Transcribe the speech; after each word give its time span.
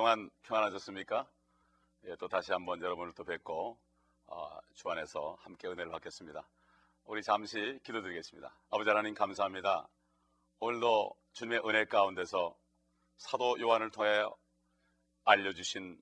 동안 0.00 0.30
평안하셨습니까? 0.44 1.28
예, 2.06 2.16
또 2.16 2.26
다시 2.26 2.52
한번 2.52 2.80
여러분을 2.80 3.12
또 3.12 3.22
뵙고 3.22 3.78
어, 4.28 4.58
주 4.72 4.88
안에서 4.88 5.36
함께 5.40 5.68
은혜를 5.68 5.90
받겠습니다. 5.90 6.42
우리 7.04 7.22
잠시 7.22 7.78
기도드리겠습니다. 7.84 8.50
아버지 8.70 8.88
하나님 8.88 9.12
감사합니다. 9.12 9.86
오늘도 10.58 11.14
주님의 11.34 11.60
은혜 11.66 11.84
가운데서 11.84 12.56
사도 13.18 13.60
요한을 13.60 13.90
통해 13.90 14.24
알려주신 15.24 16.00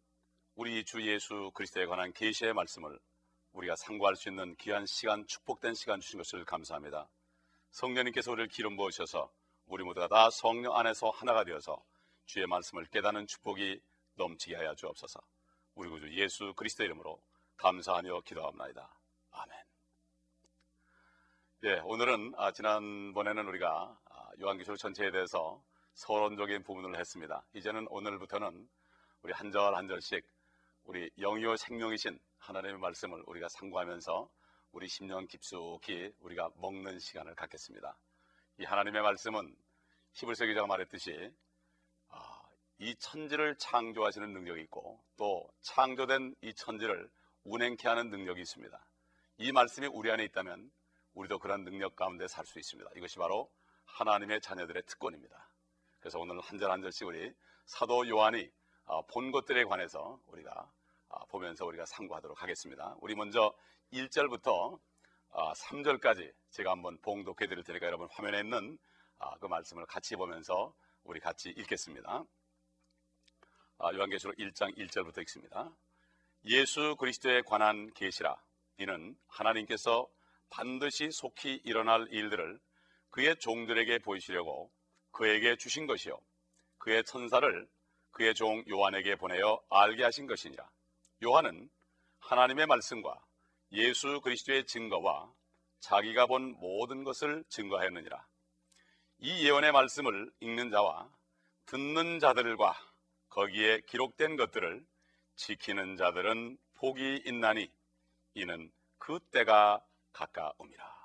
우리 0.55 0.85
주 0.85 1.05
예수 1.05 1.51
그리스도에 1.55 1.87
관한 1.87 2.13
계시의 2.13 2.53
말씀을 2.53 3.01
우리가 3.51 3.75
상고할 3.75 4.15
수 4.15 4.29
있는 4.29 4.55
귀한 4.61 4.87
시간, 4.87 5.27
축복된 5.27 5.75
시간 5.75 5.99
주신 5.99 6.19
것을 6.19 6.45
감사합니다. 6.45 7.09
성령님께서 7.73 8.31
우리를 8.31 8.47
기름 8.51 8.77
부으셔서 8.77 9.29
우리 9.67 9.83
모두가 9.83 10.07
다 10.07 10.31
성령 10.31 10.77
안에서 10.77 11.11
하나가 11.11 11.43
되어서 11.43 11.83
주의 12.29 12.47
말씀을 12.47 12.85
깨닫는 12.87 13.27
축복이 13.27 13.81
넘치게 14.17 14.55
하여 14.55 14.75
주옵소서. 14.75 15.19
우리 15.75 15.89
구주 15.89 16.13
예수 16.13 16.53
그리스도 16.55 16.85
이름으로 16.85 17.23
감사하며 17.57 18.21
기도합니다. 18.21 18.95
아멘. 19.31 19.59
예, 21.65 21.81
오늘은 21.85 22.35
아, 22.37 22.53
지난번에는 22.53 23.49
우리가 23.49 23.99
아, 24.11 24.31
요한계시록 24.41 24.77
전체에 24.79 25.11
대해서 25.11 25.65
서론적인 25.95 26.65
부분을 26.65 26.99
했습니다. 27.01 27.45
이제는 27.55 27.87
오늘부터는 27.89 28.69
우리 29.23 29.33
한 29.33 29.51
절 29.51 29.75
한 29.75 29.89
절씩 29.89 30.23
우리 30.85 31.11
영요 31.19 31.57
생명이신 31.57 32.21
하나님의 32.41 32.79
말씀을 32.79 33.23
우리가 33.27 33.49
상고하면서 33.49 34.29
우리 34.73 34.87
심령 34.87 35.27
깊숙이 35.27 36.13
우리가 36.21 36.51
먹는 36.57 36.99
시간을 36.99 37.35
갖겠습니다. 37.37 37.97
이 38.59 38.65
하나님의 38.65 39.01
말씀은 39.01 39.57
히브리서 40.13 40.45
기자가 40.45 40.67
말했듯이 40.67 41.11
아, 41.13 41.48
이 42.79 42.95
천지를 42.97 43.57
창조하시는 43.57 44.33
능력이 44.33 44.63
있고 44.63 45.03
또 45.17 45.49
창조된 45.63 46.35
이 46.43 46.55
천지를 46.55 47.11
운행케 47.45 47.89
하는 47.89 48.11
능력이 48.11 48.41
있습니다. 48.41 48.87
이 49.39 49.53
말씀이 49.53 49.87
우리 49.89 50.11
안에 50.11 50.25
있다면 50.25 50.71
우리도 51.15 51.39
그런 51.39 51.65
능력 51.65 51.97
가운데 51.97 52.29
살 52.29 52.45
수 52.47 52.59
있습니다. 52.59 52.91
이것이 52.97 53.19
바로 53.19 53.51
하나님의 53.87 54.41
자녀들의 54.41 54.83
특권입니다. 54.87 55.51
그래서 56.01 56.19
오늘 56.21 56.41
한 56.41 56.59
절 56.59 56.71
한 56.71 56.81
절씩 56.83 57.07
우리 57.07 57.33
사도 57.67 58.07
요한이 58.09 58.49
아, 58.87 59.03
본 59.11 59.33
것들에 59.33 59.65
관해서 59.65 60.21
우리가 60.27 60.71
아, 61.09 61.25
보면서 61.27 61.67
우리가 61.67 61.85
상고하도록 61.87 62.41
하겠습니다. 62.43 62.97
우리 63.01 63.15
먼저 63.15 63.55
1절부터 63.93 64.79
3절까지 65.33 66.33
제가 66.51 66.71
한번 66.71 66.99
봉독해 67.03 67.47
드릴 67.49 67.63
테니까 67.65 67.87
여러분 67.87 68.09
화면에 68.11 68.41
있는 68.41 68.79
그 69.41 69.47
말씀을 69.47 69.85
같이 69.87 70.17
보면서 70.17 70.75
우리 71.05 71.21
같이 71.21 71.51
읽겠습니다. 71.51 72.25
요한계시록 73.81 74.37
1장 74.37 74.77
1절부터 74.77 75.21
읽습니다. 75.23 75.71
예수 76.45 76.97
그리스도에 76.97 77.43
관한 77.43 77.93
계시라. 77.95 78.37
이는 78.79 79.17
하나님께서 79.29 80.09
반드시 80.51 81.11
속히 81.11 81.61
일어날 81.65 82.07
일들을 82.11 82.59
그의 83.11 83.37
종들에게 83.37 83.99
보이시려고 84.01 84.71
그에게 85.11 85.57
주신 85.57 85.87
것이요. 85.87 86.19
그의 86.79 87.05
천사를 87.05 87.69
그의 88.11 88.35
종 88.35 88.65
요한에게 88.69 89.17
보내어 89.17 89.61
알게 89.71 90.05
하신 90.05 90.27
것이니라. 90.27 90.69
요한은 91.25 91.69
하나님의 92.21 92.67
말씀과 92.67 93.21
예수 93.73 94.21
그리스도의 94.21 94.67
증거와 94.67 95.33
자기가 95.81 96.27
본 96.27 96.57
모든 96.59 97.05
것을 97.05 97.45
증거하였느니라. 97.49 98.27
이 99.19 99.45
예언의 99.45 99.73
말씀을 99.73 100.31
읽는 100.41 100.71
자와 100.71 101.11
듣는 101.67 102.19
자들과 102.19 102.77
거기에 103.29 103.81
기록된 103.83 104.37
것들을 104.37 104.85
지키는 105.37 105.97
자들은 105.97 106.59
복이 106.75 107.23
있나니 107.27 107.71
이는 108.35 108.71
그 108.99 109.19
때가 109.31 109.85
가까움이라. 110.13 110.99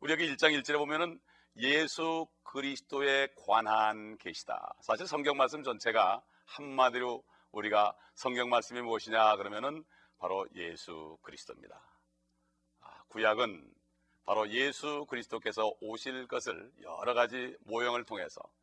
우리 0.00 0.12
여기 0.12 0.34
1장 0.34 0.58
1절에 0.58 0.78
보면은 0.78 1.20
예수 1.56 2.26
그리스도에 2.44 3.28
관한 3.36 4.16
계시다. 4.18 4.74
사실 4.80 5.06
성경 5.06 5.36
말씀 5.36 5.62
전체가 5.62 6.22
한마디로 6.46 7.22
우리가 7.52 7.96
성경 8.14 8.48
말씀이 8.48 8.80
무엇이냐 8.80 9.36
그러면은 9.36 9.84
바로 10.18 10.46
예수 10.54 11.18
그리스도입니다. 11.22 11.82
아, 12.80 13.02
구약은 13.08 13.72
바로 14.24 14.48
예수 14.50 15.06
그리스도께서 15.08 15.72
오실 15.80 16.26
것을 16.28 16.72
여러 16.82 17.14
가지 17.14 17.56
모형을 17.60 18.04
통해서 18.04 18.40
아, 18.42 18.59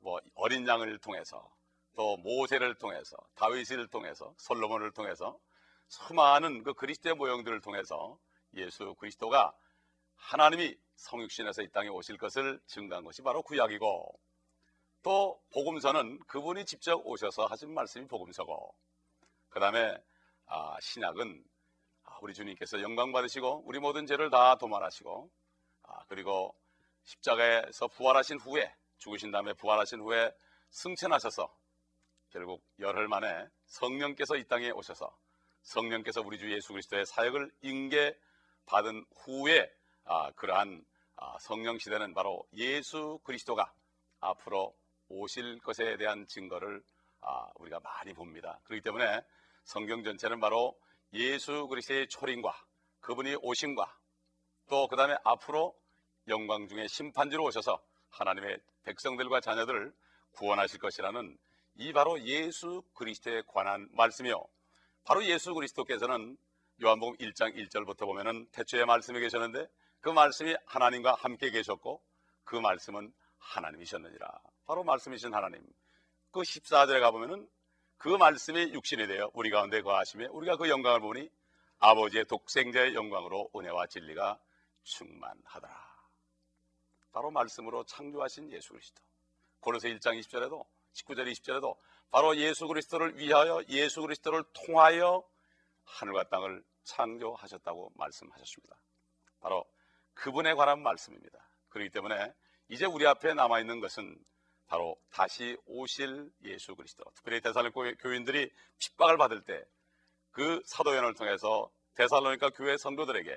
뭐 0.00 0.20
어린 0.34 0.66
양을 0.66 0.98
통해서 0.98 1.50
또 1.96 2.16
모세를 2.18 2.76
통해서 2.76 3.16
다윗을 3.34 3.88
통해서 3.88 4.32
솔로몬을 4.38 4.92
통해서 4.92 5.38
수많은 5.88 6.62
그 6.62 6.74
그리스도의 6.74 7.14
모형들을 7.16 7.60
통해서 7.60 8.18
예수 8.54 8.94
그리스도가 8.94 9.52
하나님이 10.16 10.76
성육신에서 10.96 11.62
이 11.62 11.68
땅에 11.70 11.88
오실 11.88 12.18
것을 12.18 12.60
증거한 12.66 13.04
것이 13.04 13.22
바로 13.22 13.42
구약이고 13.42 14.20
또 15.02 15.42
복음서는 15.52 16.18
그분이 16.26 16.64
직접 16.66 17.00
오셔서 17.04 17.46
하신 17.46 17.72
말씀이 17.72 18.06
복음서고 18.06 18.74
그 19.48 19.60
다음에 19.60 19.96
아, 20.46 20.76
신약은 20.80 21.44
아, 22.04 22.18
우리 22.22 22.34
주님께서 22.34 22.80
영광 22.80 23.12
받으시고 23.12 23.62
우리 23.64 23.78
모든 23.78 24.06
죄를 24.06 24.30
다 24.30 24.56
도말하시고 24.56 25.30
아, 25.82 26.04
그리고 26.08 26.54
십자가에서 27.04 27.88
부활하신 27.88 28.38
후에 28.38 28.74
죽으신 28.98 29.30
다음에 29.30 29.52
부활하신 29.54 30.00
후에 30.00 30.32
승천하셔서 30.70 31.52
결국 32.30 32.62
열흘 32.78 33.08
만에 33.08 33.48
성령께서 33.66 34.36
이 34.36 34.44
땅에 34.44 34.70
오셔서 34.70 35.16
성령께서 35.62 36.20
우리 36.20 36.38
주 36.38 36.52
예수 36.52 36.72
그리스도의 36.72 37.06
사역을 37.06 37.50
인계 37.62 38.16
받은 38.66 39.04
후에 39.16 39.70
아, 40.04 40.30
그러한 40.32 40.84
아, 41.16 41.36
성령 41.40 41.78
시대는 41.78 42.14
바로 42.14 42.46
예수 42.54 43.18
그리스도가 43.24 43.72
앞으로 44.20 44.76
오실 45.08 45.58
것에 45.60 45.96
대한 45.96 46.26
증거를 46.26 46.82
아, 47.20 47.48
우리가 47.56 47.80
많이 47.80 48.12
봅니다. 48.12 48.60
그렇기 48.64 48.82
때문에 48.82 49.22
성경 49.64 50.04
전체는 50.04 50.40
바로 50.40 50.78
예수 51.12 51.66
그리스도의 51.66 52.08
초림과 52.08 52.54
그분이 53.00 53.36
오심과 53.40 53.98
또 54.68 54.86
그 54.86 54.96
다음에 54.96 55.16
앞으로 55.24 55.74
영광 56.28 56.68
중에 56.68 56.86
심판주로 56.88 57.44
오셔서 57.44 57.82
하나님의 58.10 58.58
백성들과 58.84 59.40
자녀들을 59.40 59.92
구원하실 60.32 60.80
것이라는 60.80 61.36
이 61.76 61.92
바로 61.92 62.20
예수 62.22 62.82
그리스도에 62.94 63.42
관한 63.46 63.88
말씀이요. 63.92 64.44
바로 65.04 65.24
예수 65.24 65.54
그리스도께서는 65.54 66.36
요한복음 66.82 67.16
1장 67.16 67.54
1절부터 67.56 68.00
보면은 68.00 68.46
태초에 68.52 68.84
말씀이 68.84 69.20
계셨는데 69.20 69.66
그 70.00 70.10
말씀이 70.10 70.54
하나님과 70.66 71.14
함께 71.14 71.50
계셨고 71.50 72.02
그 72.44 72.56
말씀은 72.56 73.12
하나님이셨느니라. 73.38 74.40
바로 74.66 74.84
말씀이신 74.84 75.34
하나님. 75.34 75.60
그 76.30 76.40
14절에 76.40 77.00
가보면은 77.00 77.48
그 77.96 78.08
말씀이 78.08 78.72
육신이 78.74 79.06
되어 79.06 79.30
우리 79.34 79.50
가운데 79.50 79.82
거하시며 79.82 80.28
우리가 80.30 80.56
그 80.56 80.68
영광을 80.68 81.00
보니 81.00 81.28
아버지의 81.78 82.26
독생자의 82.26 82.94
영광으로 82.94 83.50
은혜와 83.54 83.86
진리가 83.86 84.38
충만하더라. 84.84 85.87
바로 87.18 87.32
말씀으로 87.32 87.82
창조하신 87.82 88.52
예수 88.52 88.74
그리스도. 88.74 89.02
고로새 89.58 89.92
1장 89.92 90.16
20절에도 90.20 90.64
19절 90.92 91.28
20절에도 91.32 91.76
바로 92.12 92.36
예수 92.36 92.68
그리스도를 92.68 93.18
위하여 93.18 93.60
예수 93.70 94.02
그리스도를 94.02 94.44
통하여 94.52 95.28
하늘과 95.84 96.28
땅을 96.28 96.62
창조하셨다고 96.84 97.90
말씀하셨습니다. 97.96 98.80
바로 99.40 99.64
그분에 100.14 100.54
관한 100.54 100.80
말씀입니다. 100.80 101.50
그렇기 101.70 101.90
때문에 101.90 102.32
이제 102.68 102.84
우리 102.84 103.04
앞에 103.04 103.34
남아 103.34 103.58
있는 103.58 103.80
것은 103.80 104.16
바로 104.68 104.96
다시 105.10 105.56
오실 105.66 106.30
예수 106.44 106.76
그리스도. 106.76 107.02
특별히 107.16 107.40
대살로니가 107.40 108.00
교인들이 108.00 108.48
핍박을 108.78 109.16
받을 109.18 109.42
때 109.42 109.64
그 110.30 110.62
사도연을 110.66 111.14
통해서 111.14 111.68
대살로니가 111.94 112.50
교회 112.50 112.76
성도들에게 112.76 113.36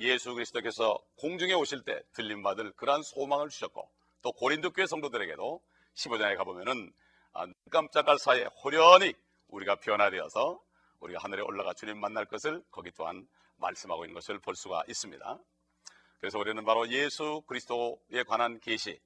예수 0.00 0.32
그리스도께서 0.34 0.98
공중에 1.16 1.52
오실 1.52 1.82
때 1.82 2.02
들림 2.12 2.42
받을 2.42 2.72
그러한 2.72 3.02
소망을 3.02 3.50
주셨고 3.50 3.88
또 4.22 4.32
고린도 4.32 4.72
교회 4.72 4.86
성도들에게도 4.86 5.60
15장에 5.94 6.36
가보면은 6.36 6.92
아, 7.32 7.46
깜짝할 7.70 8.18
사이에 8.18 8.46
호련히 8.64 9.14
우리가 9.48 9.76
변화되어서 9.76 10.60
우리가 11.00 11.20
하늘에 11.22 11.42
올라가 11.42 11.74
주님 11.74 11.98
만날 11.98 12.24
것을 12.24 12.62
거기 12.70 12.90
또한 12.92 13.26
말씀하고 13.56 14.04
있는 14.04 14.14
것을 14.14 14.38
볼 14.38 14.56
수가 14.56 14.84
있습니다. 14.88 15.38
그래서 16.18 16.38
우리는 16.38 16.64
바로 16.64 16.88
예수 16.88 17.42
그리스도에 17.46 18.22
관한 18.26 18.58
계시 18.60 19.00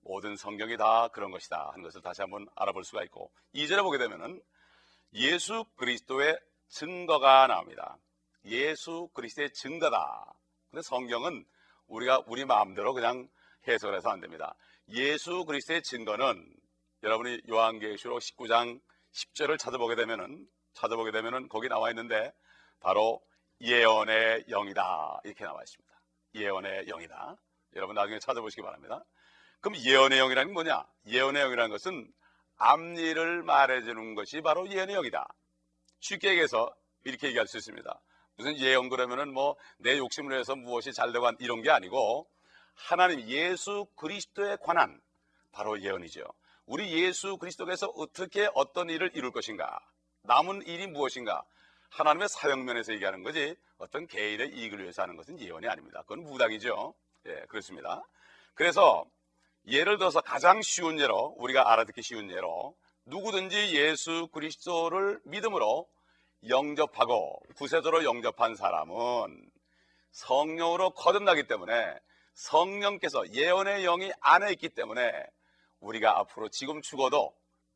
모든 0.00 0.36
성경이 0.36 0.76
다 0.76 1.08
그런 1.08 1.30
것이다 1.30 1.70
하는 1.70 1.82
것을 1.82 2.02
다시 2.02 2.20
한번 2.20 2.46
알아볼 2.54 2.84
수가 2.84 3.02
있고 3.04 3.30
2절에 3.54 3.82
보게 3.82 3.96
되면은 3.98 4.42
예수 5.14 5.64
그리스도의 5.76 6.38
증거가 6.68 7.46
나옵니다. 7.46 7.98
예수 8.44 9.08
그리스도의 9.14 9.52
증거다. 9.52 10.34
근데 10.70 10.82
성경은 10.82 11.44
우리가 11.86 12.22
우리 12.26 12.44
마음대로 12.44 12.92
그냥 12.94 13.28
해석을 13.66 13.96
해서 13.96 14.10
안 14.10 14.20
됩니다. 14.20 14.54
예수 14.88 15.44
그리스도의 15.44 15.82
증거는 15.82 16.54
여러분이 17.02 17.42
요한계시록 17.48 18.18
19장 18.18 18.80
10절을 19.12 19.58
찾아보게 19.58 19.94
되면은 19.94 20.46
찾아보게 20.74 21.12
되면은 21.12 21.48
거기 21.48 21.68
나와 21.68 21.90
있는데 21.90 22.32
바로 22.80 23.22
예언의 23.60 24.44
영이다 24.48 25.20
이렇게 25.24 25.44
나와 25.44 25.62
있습니다. 25.62 25.94
예언의 26.34 26.86
영이다. 26.86 27.36
여러분 27.76 27.94
나중에 27.94 28.18
찾아보시기 28.18 28.62
바랍니다. 28.62 29.04
그럼 29.60 29.78
예언의 29.78 30.18
영이라는 30.18 30.48
게 30.48 30.52
뭐냐? 30.52 30.84
예언의 31.06 31.42
영이라는 31.42 31.70
것은 31.70 32.12
앞일을 32.56 33.42
말해주는 33.42 34.14
것이 34.14 34.40
바로 34.42 34.68
예언의 34.68 34.94
영이다. 34.96 35.26
쉽게 36.00 36.30
얘기해서 36.30 36.74
이렇게 37.04 37.28
얘기할 37.28 37.46
수 37.46 37.56
있습니다. 37.56 38.00
무슨 38.36 38.58
예언 38.58 38.88
그러면은 38.88 39.32
뭐 39.32 39.56
내 39.78 39.98
욕심을 39.98 40.32
위해서 40.32 40.56
무엇이 40.56 40.92
잘 40.92 41.12
되고 41.12 41.30
이런 41.38 41.62
게 41.62 41.70
아니고 41.70 42.26
하나님 42.74 43.20
예수 43.28 43.86
그리스도에 43.96 44.56
관한 44.60 45.00
바로 45.52 45.80
예언이죠. 45.80 46.24
우리 46.66 46.90
예수 47.04 47.36
그리스도께서 47.36 47.88
어떻게 47.88 48.48
어떤 48.54 48.88
일을 48.88 49.10
이룰 49.14 49.30
것인가? 49.30 49.78
남은 50.22 50.62
일이 50.66 50.86
무엇인가? 50.86 51.44
하나님의 51.90 52.28
사역면에서 52.28 52.94
얘기하는 52.94 53.22
거지 53.22 53.54
어떤 53.78 54.06
개인의 54.06 54.54
이익을 54.54 54.80
위해서 54.80 55.02
하는 55.02 55.16
것은 55.16 55.38
예언이 55.38 55.68
아닙니다. 55.68 56.02
그건 56.02 56.24
무당이죠. 56.24 56.94
예, 57.26 57.44
그렇습니다. 57.48 58.02
그래서 58.54 59.04
예를 59.66 59.98
들어서 59.98 60.20
가장 60.20 60.62
쉬운 60.62 60.98
예로 60.98 61.36
우리가 61.38 61.70
알아듣기 61.72 62.02
쉬운 62.02 62.30
예로 62.30 62.74
누구든지 63.04 63.76
예수 63.76 64.28
그리스도를 64.32 65.20
믿음으로 65.24 65.86
영접하고 66.48 67.40
구세주로 67.56 68.04
영접한 68.04 68.56
사람은 68.56 69.50
성령으로 70.10 70.90
거듭나기 70.90 71.46
때문에 71.46 71.98
성령께서 72.34 73.32
예언의 73.32 73.82
영이 73.82 74.12
안에 74.20 74.52
있기 74.52 74.70
때문에 74.70 75.26
우리가 75.80 76.18
앞으로 76.18 76.48
지금 76.48 76.82
죽어도 76.82 77.34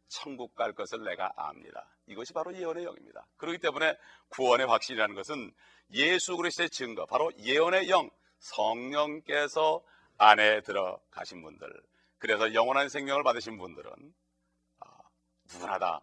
천국 0.09 0.55
갈 0.55 0.73
것을 0.73 1.05
내가 1.05 1.33
압니다. 1.37 1.87
이것이 2.07 2.33
바로 2.33 2.55
예언의 2.55 2.85
영입니다. 2.85 3.27
그렇기 3.37 3.59
때문에 3.59 3.97
구원의 4.31 4.67
확신이라는 4.67 5.15
것은 5.15 5.53
예수 5.93 6.37
그리스도의 6.37 6.71
증거, 6.71 7.07
바로 7.07 7.31
예언의 7.39 7.89
영, 7.91 8.11
성령께서 8.39 9.83
안에 10.17 10.63
들어가신 10.63 11.43
분들, 11.43 11.71
그래서 12.19 12.53
영원한 12.55 12.89
생명을 12.89 13.23
받으신 13.23 13.59
분들은 13.59 13.93
아, 14.81 14.87
누구나 15.53 15.79
다 15.79 16.01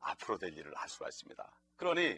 앞으로 0.00 0.38
될 0.38 0.56
일을 0.56 0.74
할 0.74 0.88
수가 0.88 1.08
있습니다. 1.08 1.61
그러니 1.82 2.16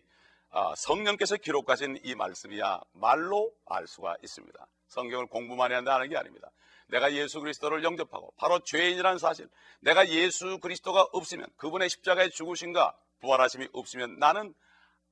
아, 0.50 0.75
성령께서 0.76 1.37
기록하신 1.37 2.00
이 2.05 2.14
말씀이야 2.14 2.81
말로 2.93 3.50
알 3.64 3.87
수가 3.87 4.14
있습니다. 4.22 4.66
성경을 4.88 5.26
공부 5.26 5.56
많이 5.56 5.72
한다는 5.72 6.08
게 6.11 6.16
아닙니다. 6.19 6.50
내가 6.88 7.12
예수 7.14 7.40
그리스도를 7.40 7.82
영접하고 7.82 8.34
바로 8.37 8.58
죄인이라는 8.61 9.19
사실 9.19 9.49
내가 9.81 10.06
예수 10.11 10.58
그리스도가 10.58 11.08
없으면 11.12 11.46
그분의 11.56 11.88
십자가에 11.88 12.28
죽으신가 12.28 12.94
부활하심이 13.20 13.69
없으면 13.72 14.19
나는 14.19 14.55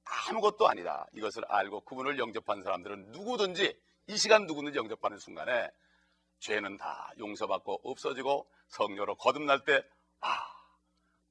아무것도 0.04 0.68
아니다 0.68 1.06
이것을 1.14 1.44
알고 1.48 1.80
그분을 1.82 2.18
영접한 2.18 2.62
사람들은 2.62 3.12
누구든지 3.12 3.74
이 4.08 4.16
시간 4.18 4.46
누구든지 4.46 4.76
영접하는 4.76 5.18
순간에 5.18 5.70
죄는 6.40 6.76
다 6.76 7.10
용서받고 7.18 7.80
없어지고 7.84 8.46
성녀로 8.68 9.14
거듭날 9.14 9.64
때 9.64 9.82
아 10.20 10.38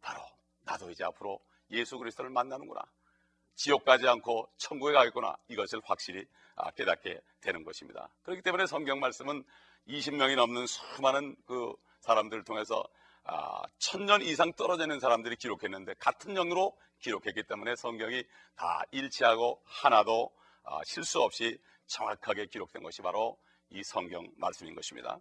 바로 0.02 0.22
나도 0.62 0.90
이제 0.92 1.04
앞으로 1.04 1.40
예수 1.72 1.98
그리스도를 1.98 2.30
만나는구나 2.32 2.82
지옥 3.62 3.86
가지 3.86 4.08
않고 4.08 4.50
천국에 4.58 4.92
가겠구나 4.92 5.38
이것을 5.48 5.82
확실히 5.84 6.26
아, 6.56 6.72
깨닫게 6.72 7.22
되는 7.42 7.64
것입니다. 7.64 8.10
그렇기 8.24 8.42
때문에 8.42 8.66
성경 8.66 9.00
말씀은 9.00 9.44
20명이 9.88 10.36
넘는 10.36 10.66
수많은 10.66 11.36
그 11.46 11.76
사람들을 12.00 12.44
통해서 12.44 12.84
아, 13.24 13.62
천년 13.78 14.24
이상 14.24 14.52
떨어져 14.54 14.86
있는 14.86 15.00
사람들이 15.00 15.36
기록했는데 15.36 15.94
같은 16.00 16.34
영으로 16.34 16.76
기록했기 17.02 17.44
때문에 17.44 17.76
성경이 17.76 18.24
다 18.56 18.82
일치하고 18.90 19.62
하나도 19.64 20.32
아, 20.64 20.80
실수 20.84 21.22
없이 21.22 21.62
정확하게 21.86 22.48
기록된 22.48 22.82
것이 22.82 23.04
바로 23.04 23.38
이 23.70 23.84
성경 23.84 24.28
말씀인 24.38 24.74
것입니다. 24.74 25.20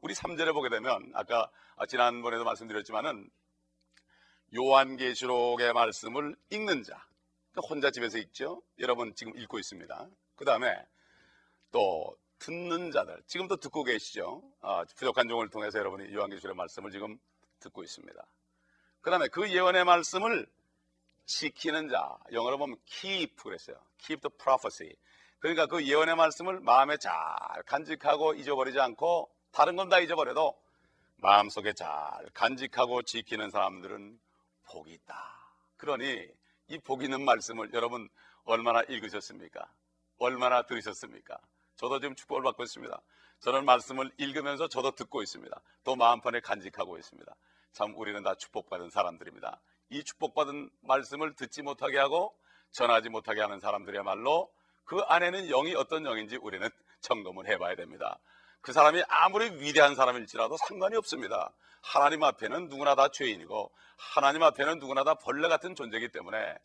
우리 0.00 0.14
3절에 0.14 0.54
보게 0.54 0.68
되면 0.68 1.10
아까 1.12 1.50
지난번에도 1.88 2.44
말씀드렸지만은 2.44 3.28
요한계시록의 4.54 5.72
말씀을 5.72 6.36
읽는 6.50 6.84
자 6.84 7.09
그러니까 7.60 7.68
혼자 7.68 7.90
집에서 7.90 8.18
읽죠. 8.18 8.62
여러분 8.78 9.14
지금 9.14 9.36
읽고 9.36 9.58
있습니다. 9.58 10.08
그 10.36 10.44
다음에 10.44 10.74
또 11.70 12.16
듣는 12.38 12.90
자들 12.90 13.22
지금도 13.26 13.56
듣고 13.56 13.84
계시죠. 13.84 14.42
아, 14.62 14.84
부족한 14.96 15.28
종을 15.28 15.50
통해서 15.50 15.78
여러분이 15.78 16.12
요한계시록의 16.14 16.56
말씀을 16.56 16.90
지금 16.90 17.18
듣고 17.60 17.82
있습니다. 17.82 18.26
그 19.02 19.10
다음에 19.10 19.28
그 19.28 19.50
예언의 19.50 19.84
말씀을 19.84 20.46
지키는 21.26 21.88
자 21.88 22.18
영어로 22.32 22.58
보면 22.58 22.76
keep 22.86 23.36
그랬어요. 23.36 23.76
keep 23.98 24.20
the 24.22 24.34
prophecy. 24.38 24.94
그러니까 25.38 25.66
그 25.66 25.86
예언의 25.86 26.16
말씀을 26.16 26.60
마음에 26.60 26.96
잘 26.96 27.12
간직하고 27.66 28.34
잊어버리지 28.34 28.80
않고 28.80 29.30
다른 29.52 29.76
건 29.76 29.88
다 29.88 29.98
잊어버려도 29.98 30.58
마음속에 31.16 31.72
잘 31.74 31.90
간직하고 32.32 33.02
지키는 33.02 33.50
사람들은 33.50 34.18
복이 34.64 34.92
있다. 34.92 35.14
그러니 35.76 36.28
이 36.70 36.78
복 36.78 37.02
있는 37.02 37.24
말씀을 37.24 37.72
여러분 37.74 38.08
얼마나 38.44 38.82
읽으셨습니까? 38.82 39.68
얼마나 40.18 40.62
들으셨습니까? 40.62 41.38
저도 41.76 41.98
지금 41.98 42.14
축복을 42.14 42.42
받고 42.42 42.62
있습니다. 42.62 43.00
저는 43.40 43.64
말씀을 43.64 44.10
읽으면서 44.18 44.68
저도 44.68 44.92
듣고 44.92 45.22
있습니다. 45.22 45.60
또 45.82 45.96
마음판에 45.96 46.40
간직하고 46.40 46.96
있습니다. 46.98 47.34
참 47.72 47.94
우리는 47.96 48.22
다 48.22 48.34
축복받은 48.36 48.90
사람들입니다. 48.90 49.60
이 49.90 50.04
축복받은 50.04 50.70
말씀을 50.82 51.34
듣지 51.34 51.62
못하게 51.62 51.98
하고 51.98 52.36
전하지 52.70 53.08
못하게 53.08 53.40
하는 53.40 53.58
사람들이야말로 53.58 54.52
그 54.84 55.00
안에는 55.00 55.48
영이 55.48 55.74
어떤 55.74 56.04
영인지 56.04 56.36
우리는 56.36 56.68
점검을 57.00 57.48
해봐야 57.48 57.74
됩니다. 57.74 58.20
그 58.60 58.72
사람이 58.72 59.02
아무리 59.08 59.50
위대한 59.60 59.94
사람일지라도 59.94 60.56
상관이 60.68 60.96
없습니다. 60.96 61.52
하나님 61.82 62.22
앞에는 62.24 62.68
누구나 62.68 62.94
다 62.94 63.08
죄인이고 63.08 63.72
하나님 63.96 64.42
앞에는 64.42 64.78
누구나 64.78 65.04
다 65.04 65.14
벌레 65.14 65.48
같은 65.48 65.74
존재이기 65.74 66.10
때문에 66.10 66.58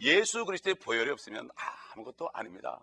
예수 0.00 0.44
그리스도의 0.44 0.74
보혈이 0.76 1.10
없으면 1.10 1.48
아무것도 1.94 2.30
아닙니다. 2.32 2.80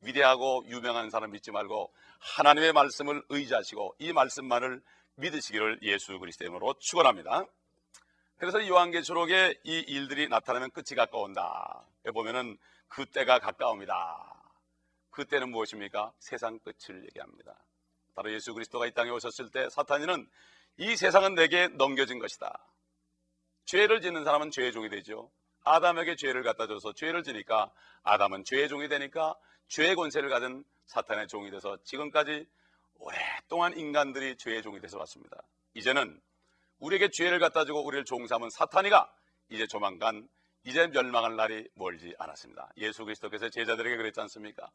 위대하고 0.00 0.64
유명한 0.66 1.10
사람 1.10 1.32
믿지 1.32 1.50
말고 1.50 1.92
하나님의 2.20 2.72
말씀을 2.72 3.22
의지하시고 3.28 3.96
이 3.98 4.12
말씀만을 4.12 4.82
믿으시기를 5.16 5.80
예수 5.82 6.18
그리스도의 6.18 6.48
이름으로 6.48 6.74
축원합니다. 6.78 7.44
그래서 8.36 8.66
요한계시록에 8.66 9.60
이 9.64 9.78
일들이 9.80 10.28
나타나면 10.28 10.70
끝이 10.70 10.96
가까운다. 10.96 11.86
보면은 12.12 12.58
그때가 12.88 13.38
가까웁니다. 13.38 14.52
그때는 15.10 15.50
무엇입니까? 15.50 16.12
세상 16.18 16.58
끝을 16.58 17.04
얘기합니다. 17.04 17.56
바로 18.14 18.32
예수 18.32 18.54
그리스도가 18.54 18.86
이 18.86 18.92
땅에 18.92 19.10
오셨을 19.10 19.50
때 19.50 19.68
사탄이는 19.70 20.28
이 20.78 20.96
세상은 20.96 21.34
내게 21.34 21.68
넘겨진 21.68 22.18
것이다. 22.18 22.58
죄를 23.64 24.00
짓는 24.00 24.24
사람은 24.24 24.50
죄의 24.50 24.72
종이 24.72 24.88
되죠. 24.88 25.30
아담에게 25.64 26.16
죄를 26.16 26.42
갖다 26.42 26.66
줘서 26.66 26.92
죄를 26.92 27.22
지니까 27.22 27.72
아담은 28.02 28.44
죄의 28.44 28.68
종이 28.68 28.88
되니까 28.88 29.34
죄의 29.68 29.94
권세를 29.96 30.28
가진 30.28 30.64
사탄의 30.86 31.28
종이 31.28 31.50
돼서 31.50 31.78
지금까지 31.84 32.46
오랫동안 32.96 33.76
인간들이 33.76 34.36
죄의 34.36 34.62
종이 34.62 34.80
돼서 34.80 34.98
왔습니다. 34.98 35.42
이제는 35.74 36.20
우리에게 36.78 37.08
죄를 37.10 37.38
갖다 37.38 37.64
주고 37.64 37.84
우리를 37.84 38.04
종삼은 38.04 38.50
사탄이가 38.50 39.10
이제 39.48 39.66
조만간 39.66 40.28
이제 40.64 40.86
멸망할 40.86 41.36
날이 41.36 41.66
멀지 41.74 42.14
않았습니다. 42.18 42.70
예수 42.78 43.04
그리스도께서 43.04 43.48
제자들에게 43.48 43.96
그랬지 43.96 44.20
않습니까? 44.20 44.70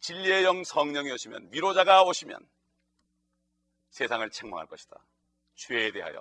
진리의 0.00 0.44
영 0.44 0.64
성령이 0.64 1.10
오시면 1.10 1.48
위로자가 1.52 2.02
오시면 2.04 2.38
세상을 3.94 4.28
책망할 4.28 4.66
것이다. 4.66 4.96
죄에 5.54 5.92
대하여, 5.92 6.20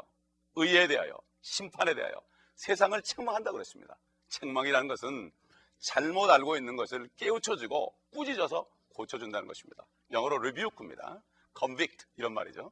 의에 0.55 0.87
대하여, 0.87 1.17
심판에 1.41 1.95
대하여 1.95 2.13
세상을 2.53 3.01
책망한다고 3.01 3.55
그랬습니다. 3.55 3.97
책망이라는 4.27 4.87
것은 4.87 5.31
잘못 5.79 6.29
알고 6.29 6.55
있는 6.55 6.75
것을 6.75 7.09
깨우쳐주고 7.17 7.95
꾸짖어서 8.11 8.69
고쳐준다는 8.93 9.47
것입니다. 9.47 9.87
영어로 10.11 10.35
rebuke입니다. 10.37 11.23
convict 11.57 12.05
이런 12.15 12.35
말이죠. 12.35 12.71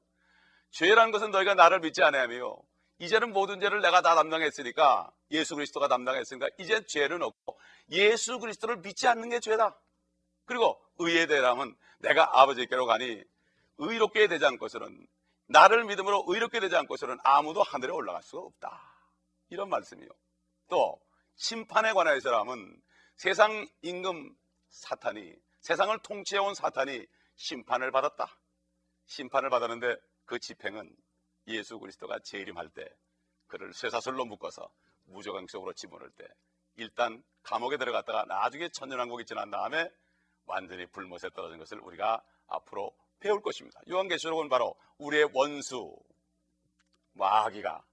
죄라는 0.70 1.12
것은 1.12 1.31
너희가 1.31 1.55
나를 1.55 1.79
믿지 1.79 2.03
않으며 2.03 2.55
이제는 3.00 3.34
모든 3.34 3.60
죄를 3.60 3.81
내가 3.81 4.01
다 4.01 4.13
담당했으니까 4.13 5.12
예수 5.31 5.55
그리스도가 5.55 5.88
담당했으니까 5.88 6.48
이제 6.60 6.86
죄는 6.86 7.24
없고 7.24 7.60
예수 7.89 8.38
그리스도를 8.38 8.77
믿지 8.77 9.08
않는 9.08 9.29
게 9.29 9.39
죄다. 9.39 9.75
그리고 10.46 10.79
의에 11.00 11.25
대하면 11.25 11.75
내가 11.98 12.39
아버지께로 12.39 12.86
가니 12.86 13.24
의롭게 13.82 14.28
되지 14.28 14.46
않고서는 14.46 15.08
나를 15.48 15.86
믿음으로 15.86 16.26
의롭게 16.28 16.60
되지 16.60 16.76
않고서는 16.76 17.18
아무도 17.24 17.64
하늘에 17.64 17.92
올라갈 17.92 18.22
수가 18.24 18.44
없다. 18.44 18.82
이런 19.50 19.70
말씀이요. 19.70 20.08
또 20.70 21.02
심판에 21.36 21.92
관하여서라면 21.94 22.82
세상 23.16 23.68
임금 23.82 24.36
사탄이 24.70 25.36
세상을 25.62 25.98
통치해온 26.04 26.54
사탄이 26.54 27.06
심판을 27.36 27.92
받았다. 27.92 28.28
심판을 29.06 29.50
받았는데 29.50 29.96
그 30.26 30.40
집행은 30.40 30.96
예수 31.48 31.80
그리스도가 31.80 32.20
재림할 32.24 32.70
때 32.70 32.88
그를 33.48 33.74
쇠사슬로 33.74 34.26
묶어서 34.26 34.72
무조강 35.06 35.48
속으로 35.48 35.74
집어넣을 35.74 36.12
때 36.12 36.26
일단 36.78 37.22
감옥에 37.44 37.78
들어갔다가 37.78 38.26
나중에 38.26 38.70
천년왕국이 38.70 39.26
지난 39.26 39.50
다음에 39.50 39.90
완전히 40.46 40.86
불못에 40.86 41.32
떨어진 41.34 41.58
것을 41.58 41.80
우리가 41.80 42.24
앞으로 42.48 42.96
배울 43.22 43.42
것입니다. 43.42 43.80
요한계시록은 43.90 44.50
바로 44.50 44.75
우리의 44.98 45.30
원수 45.34 45.96
마귀가 47.13 47.86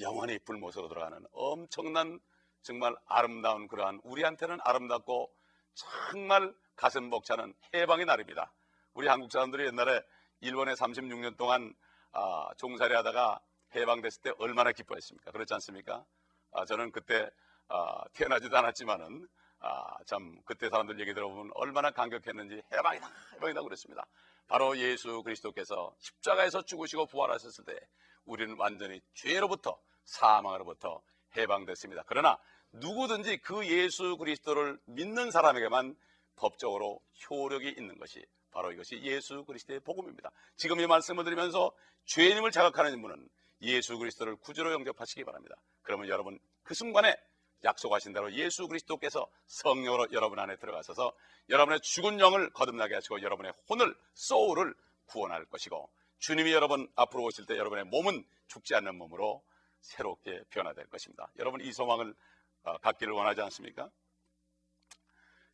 영원히 0.00 0.38
불못으로 0.38 0.88
들어가는 0.88 1.26
엄청난 1.32 2.20
정말 2.62 2.94
아름다운 3.06 3.66
그러한 3.66 4.00
우리한테는 4.04 4.58
아름답고 4.62 5.32
정말 5.74 6.54
가슴 6.76 7.10
벅차는 7.10 7.54
해방의 7.74 8.06
날입니다. 8.06 8.52
우리 8.92 9.08
한국 9.08 9.32
사람들이 9.32 9.66
옛날에 9.66 10.02
일본에 10.40 10.74
36년 10.74 11.36
동안 11.36 11.74
아, 12.12 12.48
종살이 12.56 12.94
하다가 12.94 13.40
해방됐을 13.74 14.22
때 14.22 14.32
얼마나 14.38 14.72
기뻐했습니까? 14.72 15.30
그렇지 15.30 15.54
않습니까? 15.54 16.04
아, 16.52 16.64
저는 16.64 16.92
그때 16.92 17.30
아, 17.68 18.02
태어나지도 18.12 18.56
않았지만은 18.56 19.26
아, 19.60 19.96
참 20.06 20.40
그때 20.44 20.68
사람들 20.68 20.98
얘기 21.00 21.12
들어보면 21.14 21.52
얼마나 21.54 21.90
감격했는지 21.90 22.62
해방이다 22.72 23.10
해방이다 23.34 23.62
그랬습니다. 23.62 24.06
바로 24.48 24.76
예수 24.78 25.22
그리스도께서 25.22 25.94
십자가에서 25.98 26.62
죽으시고 26.62 27.06
부활하셨을 27.06 27.64
때 27.64 27.78
우리는 28.24 28.56
완전히 28.58 29.00
죄로부터 29.14 29.78
사망으로부터 30.04 31.02
해방됐습니다. 31.36 32.04
그러나 32.06 32.38
누구든지 32.72 33.38
그 33.38 33.66
예수 33.66 34.16
그리스도를 34.16 34.78
믿는 34.86 35.30
사람에게만 35.30 35.94
법적으로 36.36 37.00
효력이 37.28 37.68
있는 37.76 37.98
것이 37.98 38.24
바로 38.50 38.72
이것이 38.72 39.00
예수 39.02 39.44
그리스도의 39.44 39.80
복음입니다. 39.80 40.30
지금 40.56 40.80
이 40.80 40.86
말씀을 40.86 41.24
드리면서 41.24 41.70
죄인임을 42.06 42.50
자각하는 42.50 43.00
분은 43.00 43.28
예수 43.62 43.98
그리스도를 43.98 44.36
구주로 44.36 44.72
영접하시기 44.72 45.22
바랍니다. 45.24 45.54
그러면 45.82 46.08
여러분 46.08 46.38
그 46.62 46.74
순간에 46.74 47.16
약속하신 47.64 48.12
대로 48.12 48.32
예수 48.32 48.66
그리스도께서 48.68 49.26
성령으로 49.46 50.08
여러분 50.12 50.38
안에 50.38 50.56
들어가셔서 50.56 51.12
여러분의 51.48 51.80
죽은 51.80 52.20
영을 52.20 52.50
거듭나게 52.50 52.94
하시고 52.94 53.22
여러분의 53.22 53.52
혼을 53.68 53.94
소울을 54.14 54.74
구원할 55.06 55.44
것이고 55.46 55.90
주님이 56.18 56.52
여러분 56.52 56.90
앞으로 56.96 57.24
오실 57.24 57.46
때 57.46 57.56
여러분의 57.56 57.84
몸은 57.84 58.24
죽지 58.48 58.74
않는 58.74 58.96
몸으로 58.96 59.42
새롭게 59.80 60.44
변화될 60.50 60.86
것입니다. 60.86 61.30
여러분 61.38 61.60
이 61.60 61.72
소망을 61.72 62.14
어, 62.62 62.78
갖기를 62.78 63.12
원하지 63.12 63.40
않습니까? 63.42 63.90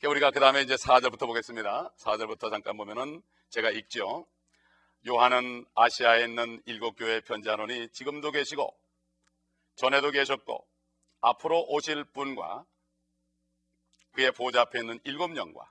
우리가 0.05 0.31
그 0.31 0.41
다음에 0.41 0.63
이제 0.63 0.75
4절부터 0.75 1.27
보겠습니다. 1.27 1.93
4절부터 1.99 2.51
잠깐 2.51 2.77
보면은 2.77 3.23
제가 3.49 3.71
읽죠. 3.71 4.27
요한은 5.09 5.65
아시아에 5.75 6.25
있는 6.25 6.61
일곱 6.67 6.97
교회 6.97 7.21
편지하노니 7.21 7.89
지금도 7.91 8.31
계시고 8.33 8.77
전에도 9.77 10.11
계셨고 10.11 10.67
앞으로 11.27 11.65
오실 11.69 12.05
분과 12.05 12.65
그의 14.13 14.31
보좌 14.33 14.61
앞에 14.63 14.79
있는 14.79 15.01
일곱 15.05 15.37
영과 15.37 15.71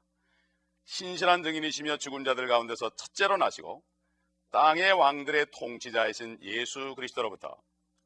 신실한 0.84 1.44
증인이시며 1.44 1.98
죽은 1.98 2.26
자들 2.26 2.48
가운데서 2.48 2.92
첫째로 2.96 3.38
나시고 3.38 3.84
땅의 4.52 4.92
왕들의 4.92 5.48
통치자이신 5.58 6.40
예수 6.42 6.94
그리스도로부터 6.96 7.62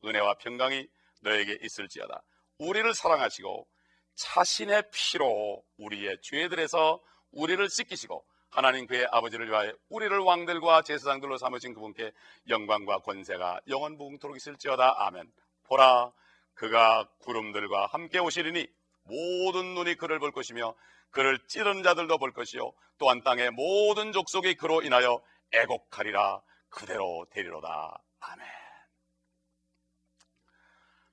은혜와 0.06 0.36
평강이 0.36 0.88
너에게 1.22 1.58
있을지어다. 1.62 2.24
우리를 2.60 2.94
사랑하시고 2.94 3.68
자신의 4.16 4.84
피로 4.92 5.64
우리의 5.78 6.20
죄들에서 6.22 7.02
우리를 7.32 7.68
씻기시고 7.70 8.26
하나님 8.50 8.88
그의 8.88 9.08
아버지를 9.12 9.50
위하여 9.50 9.74
우리를 9.90 10.18
왕들과 10.20 10.84
제사장들로 10.84 11.38
삼으신 11.38 11.74
그분께 11.74 12.12
영광과 12.48 13.00
권세가 13.00 13.62
영원 13.68 13.98
무궁토록 13.98 14.38
있을지어다. 14.38 14.96
아멘. 15.06 15.32
보라 15.64 16.12
그가 16.60 17.10
구름들과 17.20 17.86
함께 17.86 18.20
오시리니 18.20 18.68
모든 19.04 19.76
눈이 19.76 19.96
그를 19.96 20.20
볼 20.20 20.34
것이며 20.34 20.76
그를 21.10 21.40
찌른 21.48 21.84
자들도 21.84 22.18
볼 22.18 22.34
것이요 22.34 22.74
또한 22.98 23.24
땅의 23.24 23.52
모든 23.52 24.12
족속이 24.12 24.56
그로 24.56 24.82
인하여 24.82 25.24
애곡하리라 25.54 26.42
그대로 26.68 27.26
되리로다. 27.32 28.04
아멘. 28.20 28.48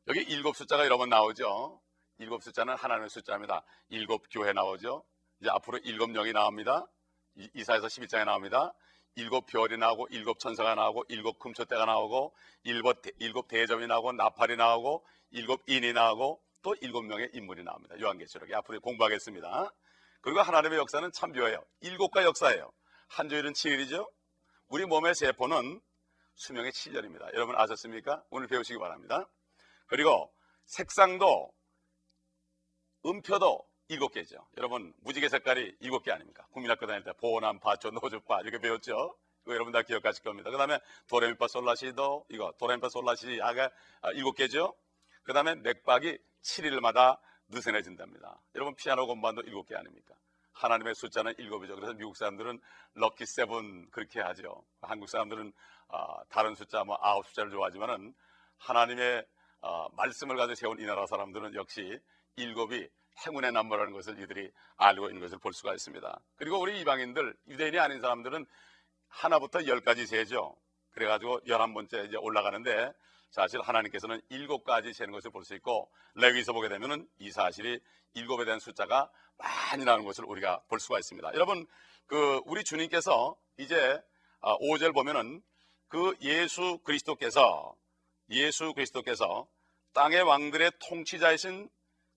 여기 0.08 0.20
일곱 0.22 0.56
숫자가 0.56 0.84
여러 0.84 0.98
번 0.98 1.10
나오죠? 1.10 1.80
일곱 2.18 2.42
숫자는 2.42 2.74
하나님의 2.74 3.08
숫자입니다. 3.08 3.64
일곱 3.88 4.26
교회 4.30 4.52
나오죠? 4.52 5.04
이제 5.40 5.48
앞으로 5.50 5.78
일곱 5.78 6.10
영이 6.10 6.32
나옵니다. 6.32 6.86
이사에서 7.54 7.86
11장에 7.86 8.24
나옵니다 8.24 8.74
일곱 9.16 9.46
별이 9.46 9.76
나오고 9.78 10.08
일곱 10.10 10.38
천사가 10.38 10.74
나오고 10.74 11.04
일곱 11.08 11.38
금초대가 11.38 11.86
나오고 11.86 12.34
일곱, 12.64 13.02
대, 13.02 13.10
일곱 13.18 13.48
대접이 13.48 13.86
나오고 13.86 14.12
나팔이 14.12 14.56
나오고 14.56 15.04
일곱 15.30 15.62
인이 15.66 15.92
나오고 15.92 16.42
또 16.62 16.74
일곱 16.80 17.02
명의 17.02 17.30
인물이 17.32 17.64
나옵니다. 17.64 17.98
요한계시록에 17.98 18.54
앞으로 18.54 18.80
공부하겠습니다. 18.80 19.72
그리고 20.20 20.40
하나님의 20.40 20.78
역사는 20.78 21.12
참 21.12 21.32
묘해요. 21.32 21.64
일곱가 21.80 22.24
역사예요. 22.24 22.70
한 23.08 23.28
주일은 23.28 23.52
7일이죠. 23.52 24.06
우리 24.68 24.84
몸의 24.84 25.14
세포는 25.14 25.80
수명의 26.34 26.72
7년입니다. 26.72 27.32
여러분 27.34 27.56
아셨습니까? 27.56 28.22
오늘 28.30 28.48
배우시기 28.48 28.78
바랍니다. 28.78 29.28
그리고 29.86 30.30
색상도 30.66 31.52
음표도 33.06 33.66
일곱 33.88 34.12
개죠. 34.12 34.46
여러분 34.56 34.92
무지개 35.02 35.28
색깔이 35.28 35.76
일곱 35.80 36.02
개 36.02 36.10
아닙니까? 36.10 36.46
국민학교 36.50 36.86
다닐 36.86 37.04
때 37.04 37.12
보남, 37.12 37.60
파초, 37.60 37.90
노주파 37.90 38.40
이렇게 38.40 38.58
배웠죠. 38.58 39.16
이거 39.44 39.54
여러분 39.54 39.72
다 39.72 39.82
기억하실 39.82 40.24
겁니다. 40.24 40.50
그 40.50 40.56
다음에 40.56 40.78
도레미파 41.06 41.46
솔라시도 41.46 42.26
이거 42.30 42.52
도레미파 42.58 42.88
솔라시 42.88 43.40
아가 43.42 43.70
아, 44.02 44.10
일곱 44.10 44.32
개죠. 44.32 44.74
그 45.22 45.32
다음에 45.32 45.54
맥박이 45.54 46.18
7일마다 46.42 47.18
느슨해진답니다. 47.48 48.40
여러분 48.56 48.74
피아노 48.74 49.06
건반도 49.06 49.42
일곱 49.42 49.68
개 49.68 49.76
아닙니까? 49.76 50.14
하나님의 50.52 50.94
숫자는 50.94 51.34
일곱이죠. 51.38 51.76
그래서 51.76 51.92
미국 51.92 52.16
사람들은 52.16 52.60
럭키 52.94 53.24
세븐 53.24 53.90
그렇게 53.90 54.20
하죠. 54.20 54.64
한국 54.80 55.08
사람들은 55.08 55.52
어, 55.88 56.24
다른 56.28 56.54
숫자 56.54 56.82
뭐 56.82 56.98
아홉 57.00 57.26
숫자를 57.26 57.50
좋아하지만은 57.50 58.14
하나님의 58.58 59.24
어, 59.60 59.88
말씀을 59.92 60.36
가지고 60.36 60.54
세운 60.54 60.80
이 60.80 60.86
나라 60.86 61.06
사람들은 61.06 61.54
역시 61.54 62.00
일곱이 62.36 62.88
행운의 63.24 63.52
남모라는 63.52 63.92
것을 63.92 64.20
이들이 64.20 64.50
알고 64.76 65.08
있는 65.08 65.20
것을 65.20 65.38
볼 65.38 65.52
수가 65.52 65.72
있습니다. 65.72 66.20
그리고 66.36 66.60
우리 66.60 66.80
이방인들, 66.80 67.34
유대인이 67.48 67.78
아닌 67.78 68.00
사람들은 68.00 68.46
하나부터 69.08 69.66
열까지 69.66 70.06
세죠. 70.06 70.56
그래가지고 70.92 71.40
열한 71.46 71.74
번째 71.74 72.04
이제 72.04 72.16
올라가는데 72.16 72.92
사실 73.30 73.60
하나님께서는 73.60 74.20
일곱 74.30 74.64
가지 74.64 74.92
세는 74.92 75.12
것을 75.12 75.30
볼 75.30 75.44
수 75.44 75.54
있고 75.54 75.90
레위서 76.14 76.52
보게 76.52 76.68
되면은 76.68 77.06
이 77.18 77.30
사실이 77.30 77.80
일곱에 78.14 78.44
대한 78.44 78.60
숫자가 78.60 79.10
많이 79.36 79.84
나오는 79.84 80.04
것을 80.04 80.24
우리가 80.24 80.62
볼 80.68 80.80
수가 80.80 80.98
있습니다. 80.98 81.34
여러분 81.34 81.66
그 82.06 82.40
우리 82.46 82.64
주님께서 82.64 83.36
이제 83.58 84.00
5절 84.40 84.88
아, 84.88 84.92
보면은 84.92 85.42
그 85.88 86.16
예수 86.22 86.78
그리스도께서 86.84 87.74
예수 88.30 88.72
그리스도께서 88.72 89.46
땅의 89.92 90.22
왕들의 90.22 90.72
통치자이신 90.80 91.68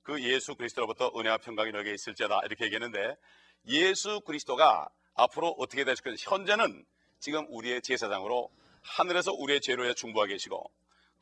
그 0.10 0.24
예수 0.24 0.56
그리스도로부터 0.56 1.12
은혜와 1.16 1.38
평강이 1.38 1.72
너에게 1.72 1.94
있을지어다 1.94 2.42
이렇게 2.46 2.66
얘기했는데 2.66 3.16
예수 3.68 4.22
그리스도가 4.22 4.90
앞으로 5.14 5.50
어떻게 5.60 5.84
되실 5.84 6.04
것인지 6.04 6.26
현재는 6.28 6.84
지금 7.20 7.46
우리의 7.48 7.84
제사장으로 7.84 8.50
하늘에서 8.82 9.32
우리의 9.34 9.62
죄로에 9.62 9.94
중보하고 9.94 10.30
계시고 10.30 10.72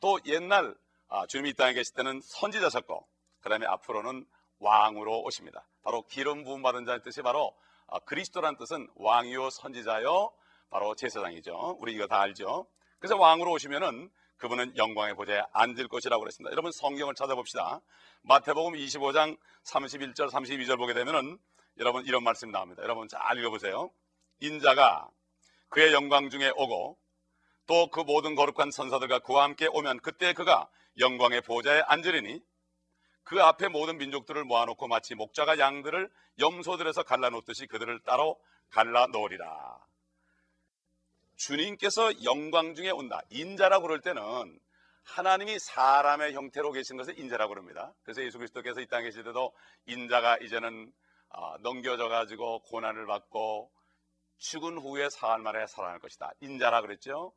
또 0.00 0.18
옛날 0.24 0.74
아, 1.08 1.26
주님이 1.26 1.50
이 1.50 1.52
땅에 1.52 1.74
계실 1.74 1.96
때는 1.96 2.22
선지자셨고 2.22 3.06
그 3.40 3.50
다음에 3.50 3.66
앞으로는 3.66 4.24
왕으로 4.58 5.20
오십니다. 5.20 5.68
바로 5.82 6.06
기름 6.06 6.44
부음 6.44 6.62
받은 6.62 6.86
자의 6.86 7.02
뜻이 7.02 7.20
바로 7.20 7.54
아, 7.88 7.98
그리스도란 7.98 8.56
뜻은 8.56 8.88
왕이요 8.94 9.50
선지자요 9.50 10.32
바로 10.70 10.94
제사장이죠. 10.94 11.76
우리 11.78 11.92
이거 11.92 12.06
다 12.06 12.22
알죠. 12.22 12.66
그래서 13.00 13.18
왕으로 13.18 13.52
오시면은 13.52 14.10
그분은 14.38 14.76
영광의 14.76 15.14
보좌에 15.14 15.42
앉을 15.52 15.88
것이라고 15.88 16.20
그랬습니다. 16.20 16.52
여러분 16.52 16.72
성경을 16.72 17.14
찾아봅시다. 17.14 17.80
마태복음 18.22 18.74
25장 18.74 19.36
31절 19.64 20.30
32절 20.30 20.78
보게 20.78 20.94
되면은 20.94 21.38
여러분 21.78 22.04
이런 22.06 22.24
말씀 22.24 22.50
나옵니다. 22.50 22.82
여러분 22.82 23.08
잘 23.08 23.38
읽어보세요. 23.38 23.90
인자가 24.40 25.08
그의 25.68 25.92
영광 25.92 26.30
중에 26.30 26.50
오고 26.56 26.98
또 27.66 27.90
그 27.90 28.00
모든 28.00 28.34
거룩한 28.34 28.70
선사들과 28.70 29.20
그와 29.20 29.44
함께 29.44 29.66
오면 29.66 30.00
그때 30.00 30.32
그가 30.32 30.68
영광의 30.98 31.42
보좌에 31.42 31.82
앉으리니 31.86 32.42
그 33.24 33.42
앞에 33.42 33.68
모든 33.68 33.98
민족들을 33.98 34.42
모아놓고 34.44 34.88
마치 34.88 35.14
목자가 35.14 35.58
양들을 35.58 36.10
염소들에서 36.38 37.02
갈라놓듯이 37.02 37.66
그들을 37.66 38.00
따로 38.04 38.40
갈라놓으리라. 38.70 39.78
주님께서 41.38 42.24
영광 42.24 42.74
중에 42.74 42.90
온다. 42.90 43.22
인자라고 43.30 43.86
그럴 43.86 44.00
때는 44.00 44.58
하나님이 45.04 45.58
사람의 45.58 46.34
형태로 46.34 46.72
계신 46.72 46.96
것을 46.96 47.18
인자라고 47.18 47.54
그럽니다. 47.54 47.94
그래서 48.02 48.22
예수 48.22 48.38
그리스도께서 48.38 48.80
이 48.80 48.86
땅에 48.86 49.04
계실 49.04 49.24
때도 49.24 49.52
인자가 49.86 50.36
이제는 50.38 50.92
아, 51.30 51.56
넘겨져 51.60 52.08
가지고 52.08 52.60
고난을 52.62 53.06
받고 53.06 53.70
죽은 54.38 54.78
후에 54.78 55.08
사흘 55.10 55.40
만에 55.40 55.66
살아날 55.66 55.98
것이다. 56.00 56.32
인자라 56.40 56.82
그랬죠. 56.82 57.32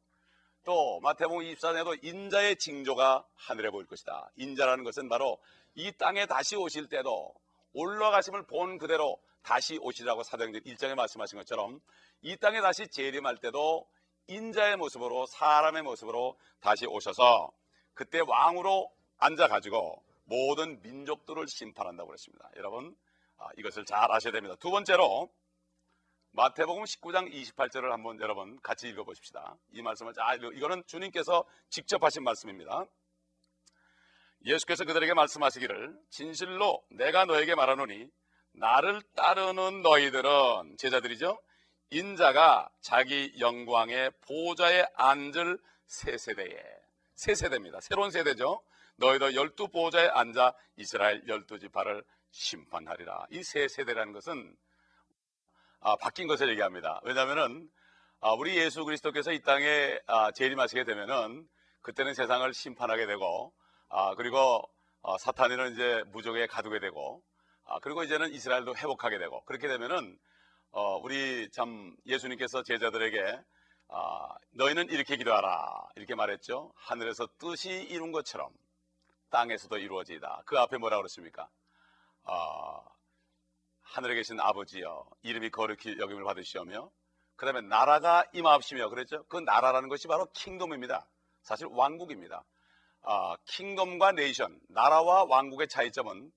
또 0.63 1.00
마태복음 1.01 1.43
24장에도 1.43 2.03
인자의 2.03 2.58
징조가 2.58 3.25
하늘에 3.36 3.70
보일 3.70 3.88
것이다. 3.88 4.31
인자라는 4.36 4.84
것은 4.84 5.10
바로 5.10 5.39
이 5.75 5.91
땅에 5.93 6.25
다시 6.25 6.55
오실 6.55 6.89
때도 6.89 7.34
올라가심을 7.74 8.48
본 8.48 8.77
그대로 8.77 9.20
다시 9.43 9.77
오시라고 9.77 10.24
사도행전 10.24 10.63
1장에 10.63 10.95
말씀하신 10.95 11.38
것처럼 11.39 11.79
이 12.21 12.38
땅에 12.38 12.62
다시 12.62 12.88
재림할 12.88 13.38
때도 13.38 13.88
인자의 14.27 14.77
모습으로 14.77 15.25
사람의 15.25 15.83
모습으로 15.83 16.38
다시 16.60 16.86
오셔서 16.86 17.51
그때 17.93 18.19
왕으로 18.19 18.91
앉아 19.17 19.48
가지고 19.48 20.03
모든 20.24 20.81
민족들을 20.81 21.48
심판한다고 21.48 22.07
그랬습니다. 22.07 22.50
여러분 22.55 22.95
아, 23.38 23.48
이것을 23.57 23.86
잘 23.86 24.12
아셔야 24.12 24.31
됩니다. 24.31 24.55
두 24.60 24.71
번째로 24.71 25.29
마태복음 26.33 26.83
19장 26.83 27.29
28절을 27.33 27.89
한번 27.89 28.19
여러분 28.21 28.60
같이 28.62 28.88
읽어보십시다. 28.88 29.57
이 29.74 29.81
말씀을 29.81 30.13
잘 30.13 30.39
이거는 30.55 30.83
주님께서 30.86 31.43
직접 31.69 32.03
하신 32.03 32.24
말씀입니다. 32.24 32.86
예수께서 34.45 34.86
그들에게 34.86 35.13
말씀하시기를 35.13 36.00
진실로 36.10 36.83
내가 36.89 37.25
너에게 37.25 37.53
말하노니 37.55 38.10
나를 38.53 39.01
따르는 39.15 39.81
너희들은 39.81 40.77
제자들이죠. 40.77 41.39
인자가 41.89 42.70
자기 42.81 43.34
영광의 43.39 44.12
보좌에 44.22 44.86
앉을 44.96 45.60
새 45.86 46.17
세대에 46.17 46.63
새 47.15 47.36
세대입니다. 47.36 47.81
새로운 47.81 48.12
세대죠. 48.12 48.62
너희도 48.98 49.36
열두 49.36 49.67
보좌에 49.70 50.08
앉아 50.08 50.53
이스라엘 50.77 51.27
열두 51.27 51.60
지파를 51.60 52.03
심판하리라. 52.31 53.27
이 53.31 53.43
새 53.43 53.67
세대라는 53.67 54.13
것은 54.13 54.55
아, 55.81 55.96
바뀐 55.98 56.27
것을 56.27 56.50
얘기합니다. 56.50 57.01
왜냐하면은 57.03 57.70
아, 58.22 58.31
우리 58.34 58.55
예수 58.58 58.86
그리스도께서 58.86 59.31
이 59.31 59.41
땅에 59.41 60.00
아, 60.08 60.31
재림하시게 60.31 60.84
되면은 60.86 61.48
그때는 61.81 62.13
세상을 62.13 62.53
심판하게 62.53 63.08
되고 63.08 63.51
아, 63.89 64.13
그리고 64.15 64.62
어, 65.01 65.17
사탄이는 65.17 65.74
이제 65.74 66.03
무적에 66.12 66.46
가두게 66.48 66.79
되고 66.79 67.22
아, 67.71 67.79
그리고 67.79 68.03
이제는 68.03 68.33
이스라엘도 68.33 68.75
회복하게 68.75 69.17
되고 69.17 69.45
그렇게 69.45 69.69
되면은 69.69 70.19
어, 70.71 70.97
우리 70.97 71.49
참 71.51 71.95
예수님께서 72.05 72.63
제자들에게 72.63 73.39
아, 73.87 74.35
너희는 74.51 74.89
이렇게 74.89 75.15
기도하라 75.15 75.87
이렇게 75.95 76.13
말했죠. 76.13 76.73
하늘에서 76.75 77.29
뜻이 77.37 77.71
이룬 77.71 78.11
것처럼 78.11 78.51
땅에서도 79.29 79.77
이루어지다. 79.77 80.43
그 80.45 80.59
앞에 80.59 80.77
뭐라 80.79 80.97
그랬습니까? 80.97 81.49
아, 82.25 82.81
하늘에 83.83 84.15
계신 84.15 84.37
아버지여 84.41 85.05
이름이 85.21 85.49
거룩히 85.51 85.97
여김을 85.97 86.25
받으시오며 86.25 86.91
그 87.37 87.45
다음에 87.45 87.61
나라가 87.61 88.25
임하옵시며 88.33 88.89
그랬죠. 88.89 89.23
그 89.29 89.37
나라라는 89.37 89.87
것이 89.87 90.09
바로 90.09 90.25
킹덤입니다. 90.33 91.07
사실 91.41 91.67
왕국입니다. 91.71 92.43
아, 93.03 93.37
킹덤과 93.45 94.11
네이션, 94.11 94.59
나라와 94.67 95.23
왕국의 95.23 95.69
차이점은 95.69 96.33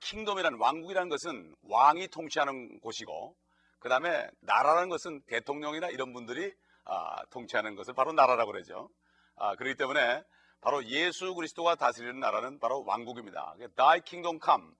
킹덤이라는 0.00 0.58
왕국이라는 0.58 1.08
것은 1.08 1.54
왕이 1.62 2.08
통치하는 2.08 2.80
곳이고 2.80 3.36
그 3.78 3.88
다음에 3.88 4.28
나라라는 4.40 4.88
것은 4.88 5.22
대통령이나 5.26 5.88
이런 5.88 6.12
분들이 6.12 6.52
아, 6.84 7.24
통치하는 7.30 7.76
것을 7.76 7.94
바로 7.94 8.12
나라라고 8.12 8.52
그러죠. 8.52 8.90
아, 9.36 9.54
그렇기 9.56 9.76
때문에 9.76 10.22
바로 10.60 10.84
예수 10.86 11.34
그리스도가 11.34 11.76
다스리는 11.76 12.18
나라는 12.20 12.58
바로 12.58 12.84
왕국입니다. 12.84 13.54
Thy 13.76 14.00
kingdom. 14.02 14.74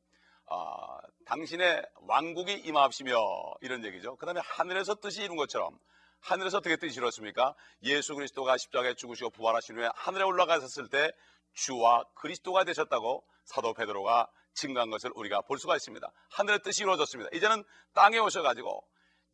아, 0.46 0.98
당신의 1.26 1.82
왕국이 2.08 2.52
임하옵시며 2.52 3.14
이런 3.60 3.84
얘기죠. 3.84 4.16
그 4.16 4.26
다음에 4.26 4.40
하늘에서 4.42 4.96
뜻이 4.96 5.22
이룬 5.22 5.36
것처럼 5.36 5.78
하늘에서 6.20 6.58
어떻게 6.58 6.76
뜻이 6.76 6.98
이뤘습니까? 6.98 7.54
예수 7.84 8.14
그리스도가 8.14 8.56
십자가에 8.58 8.94
죽으시고 8.94 9.30
부활하신 9.30 9.78
후에 9.78 9.88
하늘에 9.94 10.24
올라가셨을 10.24 10.88
때 10.88 11.12
주와 11.54 12.04
그리스도가 12.14 12.64
되셨다고 12.64 13.24
사도 13.44 13.72
베드로가 13.74 14.28
증거한 14.54 14.90
것을 14.90 15.10
우리가 15.14 15.42
볼 15.42 15.58
수가 15.58 15.76
있습니다. 15.76 16.10
하늘의 16.30 16.60
뜻이 16.62 16.82
이루어졌습니다. 16.82 17.30
이제는 17.32 17.64
땅에 17.94 18.18
오셔가지고 18.18 18.84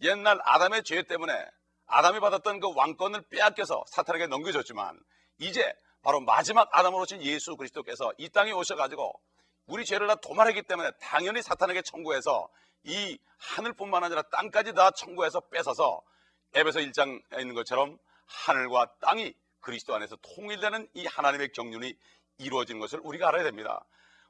옛날 0.03 0.39
아담의 0.43 0.85
죄 0.85 1.03
때문에 1.03 1.33
아담이 1.87 2.21
받았던 2.21 2.61
그 2.61 2.73
왕권을 2.75 3.23
빼앗겨서 3.31 3.85
사탄에게 3.89 4.27
넘겨줬지만 4.27 5.01
이제 5.39 5.73
바로 6.03 6.21
마지막 6.21 6.69
아담으로신 6.73 7.23
예수 7.23 7.57
그리스도께서 7.57 8.13
이 8.19 8.29
땅에 8.29 8.53
오셔가지고 8.53 9.13
우리 9.67 9.85
죄를 9.85 10.07
다 10.07 10.15
도말했기 10.17 10.63
때문에 10.63 10.91
당연히 11.01 11.43
사탄에게 11.43 11.83
청구해서 11.83 12.49
이 12.85 13.19
하늘뿐만 13.39 14.05
아니라 14.05 14.23
땅까지 14.23 14.75
다 14.75 14.91
청구해서 14.93 15.41
뺏어서 15.51 16.03
에베소 16.55 16.81
1장에 16.81 17.41
있는 17.41 17.55
것처럼 17.55 17.99
하늘과 18.27 18.93
땅이 19.01 19.35
그리스도 19.61 19.95
안에서 19.95 20.17
통일되는 20.17 20.89
이 20.95 21.07
하나님의 21.07 21.51
경륜이 21.53 21.95
이루어지는 22.39 22.81
것을 22.81 23.01
우리가 23.03 23.29
알아야 23.29 23.43
됩니다. 23.43 23.85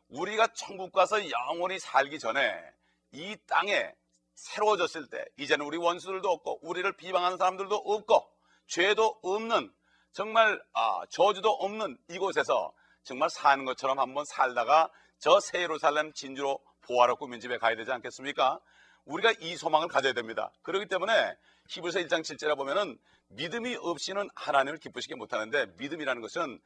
우리가 0.09 0.49
천국 0.49 0.92
가서 0.92 1.31
영원히 1.31 1.79
살기 1.79 2.19
전에 2.19 2.62
이 3.12 3.37
땅에 3.47 3.92
새로워졌을 4.35 5.09
때 5.09 5.25
이제는 5.38 5.64
우리 5.64 5.79
원수들도 5.79 6.29
없고 6.29 6.61
우리를 6.62 6.90
비방하는 6.97 7.38
사람들도 7.38 7.75
없고 7.75 8.29
죄도 8.66 9.19
없는 9.23 9.73
정말 10.12 10.62
아, 10.73 11.03
저주도 11.11 11.51
없는 11.51 11.97
이곳에서 12.09 12.73
정말 13.03 13.31
사는 13.31 13.64
것처럼 13.64 13.99
한번 13.99 14.25
살다가 14.25 14.90
저 15.19 15.40
세예루살렘 15.40 16.12
진주로 16.12 16.59
보아로 16.83 17.16
꾸민 17.16 17.40
집에 17.40 17.59
가야 17.59 17.77
되지 17.77 17.90
않겠습니까? 17.92 18.61
우리가 19.05 19.33
이 19.40 19.57
소망을 19.57 19.88
가져야 19.88 20.12
됩니다. 20.12 20.51
그렇기 20.62 20.87
때문에 20.87 21.37
히브리서 21.69 22.01
1장 22.01 22.23
7절에 22.23 22.57
보면은 22.57 22.99
믿음이 23.29 23.77
없이는 23.77 24.29
하나님을 24.35 24.79
기쁘시게 24.79 25.14
못하는데 25.14 25.66
믿음이라는 25.79 26.23
것은 26.23 26.61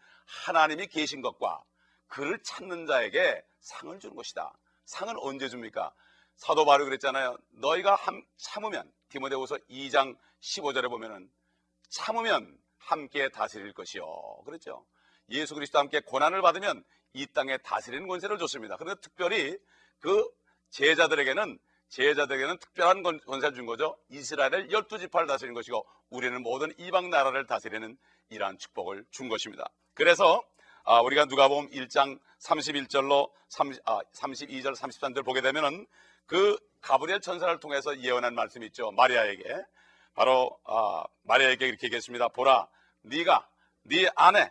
하나님이 0.44 0.86
계신 0.88 1.20
것과 1.20 1.62
그를 2.10 2.42
찾는 2.42 2.86
자에게 2.86 3.42
상을 3.60 3.98
주는 3.98 4.14
것이다. 4.14 4.52
상은 4.84 5.14
언제 5.18 5.48
줍니까? 5.48 5.92
사도 6.34 6.64
바울이 6.64 6.84
그랬잖아요. 6.84 7.38
너희가 7.52 7.94
함, 7.94 8.22
참으면 8.36 8.92
디모데후서 9.08 9.56
2장 9.70 10.16
15절에 10.40 10.90
보면은 10.90 11.30
참으면 11.88 12.58
함께 12.78 13.28
다스릴 13.28 13.72
것이요. 13.72 14.42
그렇죠? 14.44 14.84
예수 15.30 15.54
그리스도 15.54 15.78
함께 15.78 16.00
고난을 16.00 16.42
받으면 16.42 16.84
이 17.12 17.26
땅에 17.26 17.56
다스리는 17.58 18.06
권세를 18.08 18.38
줬습니다. 18.38 18.76
그런데 18.76 19.00
특별히 19.00 19.56
그 20.00 20.28
제자들에게는 20.70 21.58
제자들에게는 21.90 22.58
특별한 22.58 23.02
권세를 23.02 23.54
준 23.54 23.66
거죠. 23.66 23.96
이스라엘을 24.08 24.72
열두 24.72 24.98
지파를 24.98 25.28
다스리는 25.28 25.54
것이고 25.54 25.86
우리는 26.08 26.42
모든 26.42 26.72
이방 26.78 27.10
나라를 27.10 27.46
다스리는 27.46 27.96
이러한 28.30 28.58
축복을 28.58 29.04
준 29.10 29.28
것입니다. 29.28 29.70
그래서 29.94 30.42
아, 30.84 31.00
우리가 31.00 31.26
누가복음 31.26 31.70
1장 31.70 32.18
31절로 32.40 33.30
30, 33.48 33.82
아, 33.86 34.00
32절 34.14 34.74
33절 34.76 35.24
보게 35.24 35.40
되면은 35.40 35.86
그 36.26 36.58
가브리엘 36.80 37.20
천사를 37.20 37.58
통해서 37.60 37.98
예언한 37.98 38.34
말씀이 38.34 38.66
있죠. 38.66 38.90
마리아에게 38.92 39.44
바로 40.14 40.58
아, 40.64 41.04
마리아에게 41.22 41.66
이렇게 41.66 41.86
얘기했습니다. 41.86 42.28
보라, 42.28 42.68
네가 43.02 43.46
네 43.82 44.08
아내 44.16 44.50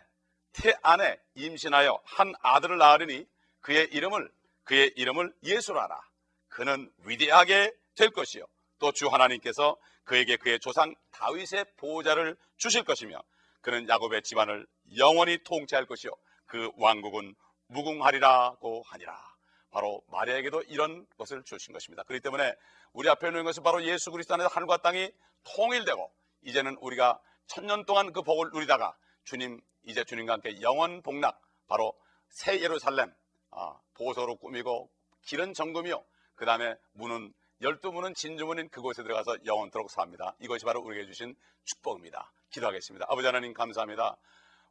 태 0.52 0.74
안에 0.82 1.18
임신하여 1.34 2.00
한 2.04 2.32
아들을 2.42 2.76
낳으리니 2.78 3.26
그의 3.60 3.88
이름을 3.92 4.30
그의 4.64 4.92
이름을 4.96 5.32
예수라라. 5.42 6.00
그는 6.48 6.90
위대하게 7.04 7.72
될 7.96 8.10
것이요. 8.10 8.44
또 8.78 8.92
주 8.92 9.08
하나님께서 9.08 9.76
그에게 10.04 10.36
그의 10.36 10.58
조상 10.58 10.94
다윗의 11.12 11.66
보호자를 11.76 12.36
주실 12.56 12.82
것이며 12.84 13.20
그는 13.60 13.88
야곱의 13.88 14.22
집안을 14.22 14.66
영원히 14.96 15.38
통치할 15.44 15.86
것이요. 15.86 16.12
그 16.46 16.70
왕국은 16.76 17.34
무궁하리라고 17.68 18.82
하니라. 18.86 19.30
바로 19.70 20.02
마리아에게도 20.08 20.62
이런 20.62 21.06
것을 21.16 21.44
주신 21.44 21.72
것입니다. 21.72 22.02
그렇기 22.02 22.22
때문에 22.22 22.54
우리 22.92 23.08
앞에 23.08 23.28
있는 23.28 23.44
것은 23.44 23.62
바로 23.62 23.84
예수 23.84 24.10
그리스도 24.10 24.34
안에서 24.34 24.48
하늘과 24.48 24.78
땅이 24.78 25.12
통일되고 25.44 26.12
이제는 26.42 26.76
우리가 26.80 27.20
천년 27.46 27.84
동안 27.84 28.12
그 28.12 28.22
복을 28.22 28.50
누리다가 28.52 28.96
주님 29.24 29.60
이제 29.84 30.04
주님과 30.04 30.34
함께 30.34 30.60
영원 30.60 31.02
복락 31.02 31.40
바로 31.68 31.96
새 32.28 32.60
예루살렘 32.60 33.14
아, 33.50 33.78
보소로 33.94 34.36
꾸미고 34.36 34.90
길은 35.22 35.54
정금이요 35.54 36.04
그 36.34 36.44
다음에 36.44 36.74
문은 36.92 37.32
열두 37.62 37.92
문은 37.92 38.14
진주문인 38.14 38.68
그곳에 38.70 39.02
들어가서 39.02 39.44
영원토록 39.44 39.90
삽니다. 39.90 40.34
이것이 40.40 40.64
바로 40.64 40.80
우리에게 40.80 41.06
주신 41.06 41.36
축복입니다. 41.64 42.32
기도하겠습니다. 42.50 43.06
아버지 43.08 43.26
하나님 43.26 43.52
감사합니다. 43.52 44.16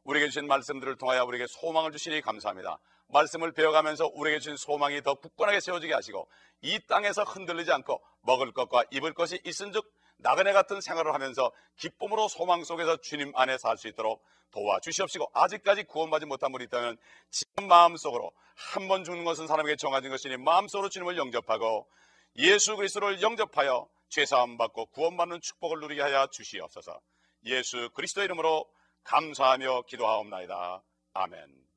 우리에게 0.04 0.26
주신 0.28 0.46
말씀들을 0.48 0.96
통하여 0.96 1.24
우리에게 1.24 1.46
소망을 1.48 1.92
주시니 1.92 2.20
감사합니다. 2.22 2.78
말씀을 3.08 3.52
배워가면서 3.52 4.10
우리에게 4.14 4.40
주신 4.40 4.56
소망이 4.56 5.02
더 5.02 5.14
굳건하게 5.14 5.60
세워지게 5.60 5.94
하시고 5.94 6.28
이 6.62 6.80
땅에서 6.88 7.22
흔들리지 7.22 7.70
않고 7.72 8.00
먹을 8.22 8.52
것과 8.52 8.84
입을 8.90 9.14
것이 9.14 9.40
있은즉 9.44 9.84
나그네 10.18 10.52
같은 10.52 10.80
생활을 10.80 11.14
하면서 11.14 11.50
기쁨으로 11.76 12.28
소망 12.28 12.64
속에서 12.64 12.96
주님 12.98 13.32
안에 13.36 13.56
살 13.58 13.76
수 13.78 13.88
있도록 13.88 14.22
도와주시옵시고 14.50 15.30
아직까지 15.32 15.84
구원받지 15.84 16.26
못한 16.26 16.50
분이 16.50 16.64
있다면 16.64 16.96
지금 17.30 17.68
마음속으로 17.68 18.32
한 18.56 18.88
번 18.88 19.04
죽는 19.04 19.24
것은 19.24 19.46
사람에게 19.46 19.76
정해진 19.76 20.10
것이니 20.10 20.36
마음속으로 20.38 20.88
주님을 20.88 21.16
영접하고 21.16 21.86
예수 22.36 22.76
그리스도를 22.76 23.22
영접하여 23.22 23.88
죄사함 24.08 24.56
받고 24.58 24.86
구원받는 24.86 25.40
축복을 25.40 25.80
누리게 25.80 26.00
하여 26.00 26.26
주시옵소서 26.28 27.00
예수 27.44 27.90
그리스도 27.94 28.22
이름으로 28.22 28.68
감사하며 29.04 29.82
기도하옵나이다. 29.82 30.82
아멘. 31.14 31.69